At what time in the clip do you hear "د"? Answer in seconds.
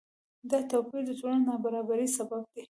1.07-1.11